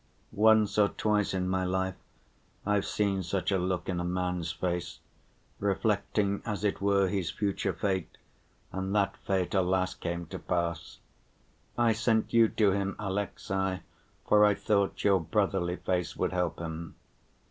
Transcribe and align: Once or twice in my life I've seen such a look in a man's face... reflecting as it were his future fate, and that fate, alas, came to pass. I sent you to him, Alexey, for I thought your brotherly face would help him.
Once 0.31 0.79
or 0.79 0.87
twice 0.89 1.31
in 1.31 1.47
my 1.47 1.63
life 1.63 1.93
I've 2.65 2.87
seen 2.87 3.21
such 3.21 3.51
a 3.51 3.59
look 3.59 3.87
in 3.87 3.99
a 3.99 4.03
man's 4.03 4.51
face... 4.51 4.99
reflecting 5.59 6.41
as 6.43 6.63
it 6.63 6.81
were 6.81 7.07
his 7.07 7.29
future 7.29 7.71
fate, 7.73 8.17
and 8.71 8.95
that 8.95 9.15
fate, 9.15 9.53
alas, 9.53 9.93
came 9.93 10.25
to 10.29 10.39
pass. 10.39 10.97
I 11.77 11.93
sent 11.93 12.33
you 12.33 12.47
to 12.47 12.71
him, 12.71 12.95
Alexey, 12.97 13.81
for 14.27 14.43
I 14.43 14.55
thought 14.55 15.03
your 15.03 15.19
brotherly 15.19 15.75
face 15.75 16.15
would 16.15 16.33
help 16.33 16.57
him. 16.57 16.95